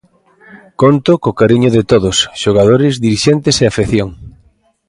[0.81, 4.09] Conto co cariño de todos, xogadores, dirixentes e afección.